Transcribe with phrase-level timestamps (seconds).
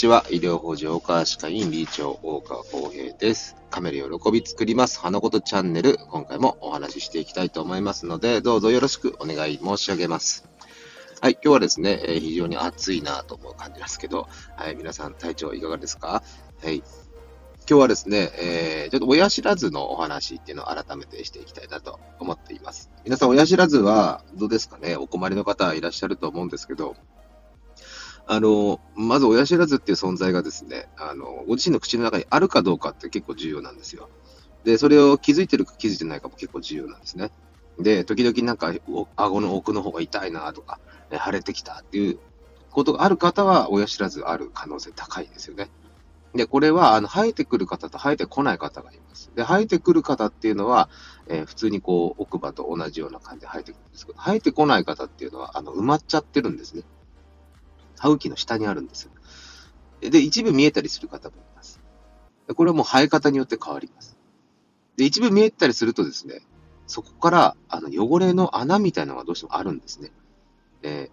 [0.00, 0.24] ちは。
[0.30, 3.54] 医療法人大川歯科医院理事長、大川康平です。
[3.70, 4.98] カメラ喜び作ります。
[4.98, 5.98] 花ことチャンネル。
[6.08, 10.48] 今回もお話ししていきたいと思いますので、どうぞよろしくお願い申し上げます。
[11.20, 14.26] はい、今日はですね、えー、非常に暑いなと思う感じですけど、
[14.56, 16.22] はい、皆さん体調いかがですか？
[16.62, 16.76] はい。
[16.78, 16.84] 今
[17.66, 22.90] 日はですね、えー、ちょっと親知らずのお話っていうのを改めてしていきたいなと思っています。
[23.04, 24.96] 皆さん親知らずはどうですかね？
[24.96, 26.96] お困りの方いらっしゃると思うんですけど、
[28.32, 34.08] あの、まず親知らずっていう存在がですね、あの、ご自身の口の中にあるかどうかって結構重要なんですよ。
[34.62, 37.32] で、それを気づいてるか気づいてないかも結構重要なんですね。
[37.80, 38.72] で、時々なんか、
[39.16, 40.78] 顎の奥の方が痛いなとか、
[41.10, 42.20] 腫れてきたっていう
[42.70, 45.68] ことがある方は、親知らずある可能性高いですよね。
[46.32, 49.32] で、これは、あの、生えてくる方と生えてこない方がいます。
[49.34, 50.88] で、生えてくる方っていうのは、
[51.26, 56.84] えー、普通にこう、奥歯と同じような感じで生えてくるんですけど、生えてこない方っていうのは、あの、埋まっちゃってるんですね。
[58.00, 59.10] 歯茎の下にあるんです
[60.00, 61.80] で、一部見えたりする方もいます。
[62.56, 64.16] これはもう生え方によって変わります。
[64.96, 66.40] で、一部見えたりするとですね、
[66.86, 70.10] そこからあの汚れの穴みたいなのがどうしてもあるんですね。
[70.82, 71.10] え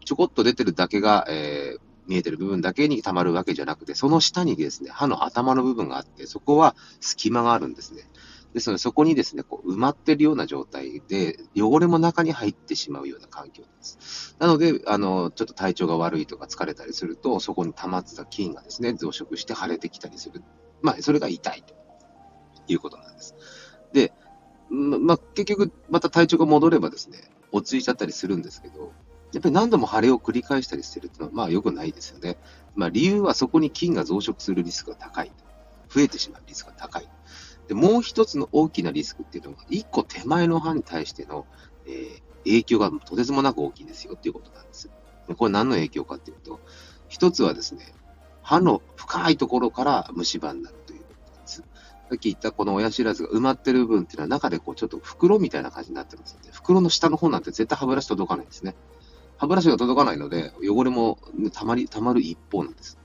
[0.00, 8.02] ー、ちょこっと出てるだけが、えー、見えてる部分だけに溜まるわけじゃなくて、その下にですね、歯の頭の部分があって、そこは隙間があるんですね。
[8.54, 14.36] ですので、そこにですね、こう埋まってるような状態で、汚れも中に入ってしまうような環境です。
[14.38, 20.42] なので、あの、ちょっと体調が悪いとか疲れたりすると、そこに溜まってた菌がですね、増殖して腫れてきたりする。
[20.82, 21.74] まあ、それが痛いと
[22.66, 23.34] いうことなんです。
[23.92, 24.12] で、
[24.68, 27.18] まあ、結局、また体調が戻ればですね、
[27.52, 28.92] 落ち着いちゃったりするんですけど、
[29.32, 32.36] やっぱり何度も腫れを繰り返したりしてるっていうのは、まあ良くないですよね。
[32.74, 35.32] まあ理由はそこに菌が増殖するリスクが高い。
[35.88, 37.08] 増えてしまうリスクが高い。
[37.70, 41.46] で、もう一つの大きなリスクっていうのが、一個手前の歯に対しての、
[41.86, 44.90] えー、影響がとてつもなく大きいですよっていうことなんです。
[45.28, 46.58] でこれ何の影響かっていうと、
[47.06, 47.94] 一つはですね、
[48.42, 51.58] 歯の深いところから虫歯になるということなんです。
[51.58, 51.64] さ
[52.16, 58.74] っき言ったこの親知らずが埋まってる部分っていうのは中でこうちょっと袋みたいな感じになってますので、袋の下の方なんて絶対歯ブラシ届かないんですね。
[59.36, 61.20] 歯ブラシが届かないので、汚れも
[61.52, 62.98] たまり、たまる一方なんです。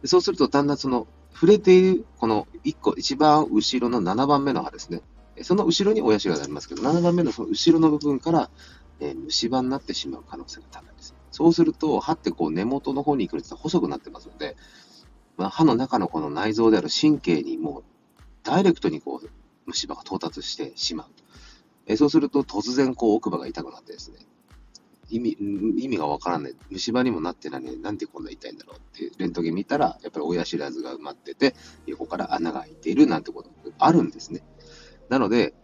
[0.00, 1.06] でそうすると、だんだんその
[1.40, 5.00] 触れている、この1個、一番後ろの7番目の歯ですね。
[5.40, 8.50] その後ろに親知らずがありますけど、7番目のその後ろの部分から、
[9.00, 11.14] え、虫歯になってしまう可能性が高いです。
[11.30, 14.54] そうすると、歯ってこう根元の方に行くにつれて細くなってますので、
[15.38, 17.84] まあ、歯の中のこの内臓である神経にもう
[18.42, 19.30] ダイレクトにこう
[19.64, 21.06] 虫歯が到達してしまう。
[21.86, 24.18] え、そうすると突然こう奥歯が痛くなってですね、
[25.10, 25.36] 意味、
[25.78, 26.56] 意味がわからない。
[26.70, 31.54] 虫歯にもなってないのになんでこんな痛いんだろうってレントゲン見たら、やっぱり親知らずが埋まってて、
[31.86, 34.42] 横から穴が開いているなんてことあるんですね。
[35.08, 35.54] なので、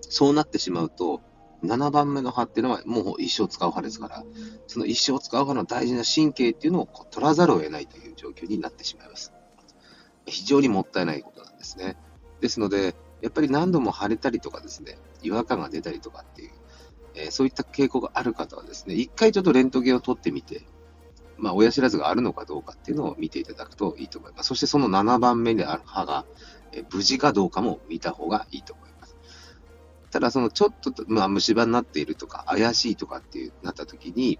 [0.00, 1.20] そうなってしまうと、
[1.64, 4.24] 7番目の歯っていうのはもう一生使う歯ですから、
[4.66, 9.32] その一生使う歯の大事な神経っていうのを取らざるを得ないという状況になってしまいます。
[10.26, 11.96] 非常にもったいないことなんですね。
[12.40, 16.50] ですので、やっぱり何度も腫れたりとかですね、違和感が出たりとかっていう
[17.16, 20.62] えー、そういった傾向がある方はですね、一回ちょっとレントゲンを取ってみて、
[21.38, 24.48] まあ、親知らずがあるのかどうかっていうのを見ていただくといいと思います。
[24.48, 26.24] そしてその7番目である歯が、
[26.72, 29.16] え、無事かどうかも見た方がいいと思います。
[30.10, 34.38] ただ、そのちょっと、まあ、虫歯になっているとか、怪しいとかっていうなった時に、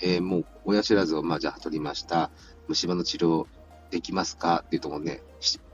[0.00, 2.30] えー、もう親知らずを、まあ、じゃあ取りました。
[2.68, 3.46] 虫歯の治療
[3.90, 5.22] できますかっていうところね、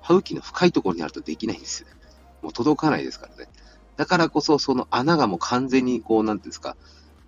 [0.00, 1.94] 歯茎の深いところにあるとできないんですよね。
[2.42, 3.48] もう届かないですからね。
[4.00, 6.74] だからこそ、その穴がもう完全にこう、なんていうんですか、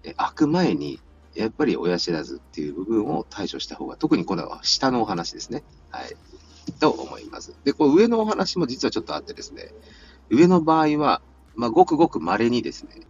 [0.05, 1.01] え開く前に、
[1.35, 5.65] やっぱり親知らずっていう部分を対処した方が、特にこれは下のお話ですね。
[5.91, 6.17] はい。
[6.81, 7.55] と思います。
[7.65, 9.69] で、こう上のお話も実はちょっとあってですね、
[10.31, 11.21] 上の場合は、
[11.57, 13.03] まあ、ごくごく稀にですね、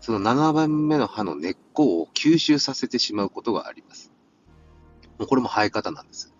[0.00, 4.12] その7番目の歯の根っこを吸収させてしまうことがあります。
[5.26, 6.34] これも生え方なんです。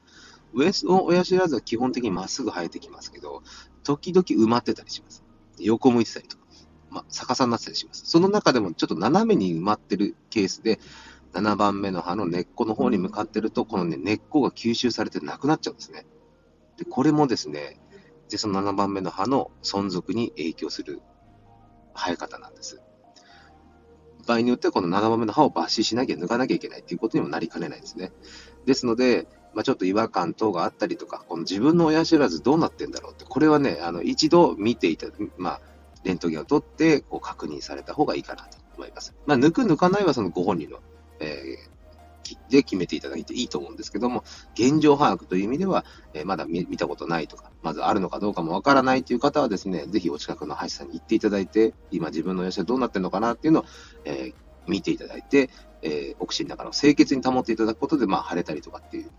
[0.52, 3.42] 上の親知らずは基本的にまっすぐ生えてきますけど、
[3.82, 5.23] 時々埋まってたりします。
[5.58, 6.44] 横向いてたりとか、
[6.90, 8.06] まあ、逆さになってたりします。
[8.06, 10.78] その中でもちょっと斜めに埋まってるケースで、
[11.32, 16.06] 7番目の歯の根っこの方に向かってると、このね、根っこが吸収されてなくなっちゃうんですね。
[16.78, 17.80] で、これもですね、
[18.30, 21.02] で、その7番目の歯の存続に影響する
[21.94, 22.80] 生え方なんです。
[24.26, 28.12] 場合によってはこの7番目の歯を抜歯しなきゃ抜かなきゃいけないっていうことにもなりかねないですね。
[28.64, 35.06] ですので、まあ、ちょっと違和感等があったりとか、この自分の親知らずどうなってんだろうって、これはね、あの、一度見ていた、
[35.36, 35.60] まあ、
[36.04, 39.14] レントゲンを取って、こう確認された方がいいかなと思います。
[39.26, 40.78] まあ、抜く抜かないはそのご本人の、
[41.20, 41.74] えー、
[42.50, 44.24] で決めていただいていいと思うんですけども、
[44.54, 45.84] 現状把握という意味では、
[46.14, 53.64] えー、まだ見たことないとか、まずあるのかどうかもわからないという方はですね、ぜひお近くの歯医者さんに行っていただいて、今自分の親知らずどうなってるのかなっていうのを、
[54.04, 54.34] えー、
[54.66, 55.50] 見ていただいて、
[55.82, 59.10] えー、お口の中の清潔に保っていただくことで、まあ、腫れたりとかっていう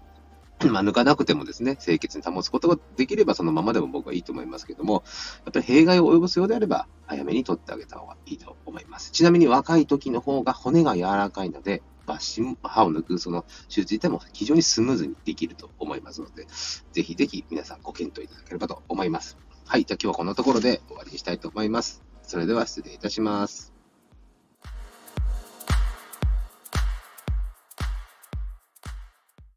[0.71, 5.03] まあ、抜かなくてもですね、清潔に保つことができればそのままでも僕はいいと思いますけども、
[5.45, 9.11] やっぱり弊害を及ぼすようであれば、早めに取ってあげた方がいいと思います。
[9.11, 16.47] ちなみに若い時の方が骨が柔らかいので、抜歯、歯を抜くその手術自体も非常にスムーズにできると思いますので、
[16.93, 19.37] ぜひぜひ皆さんご検討いただければと思います。
[19.65, 22.03] はい、じゃあ今日はこのところで終わりにしたいと思います。
[22.21, 23.74] それでは失礼いたします。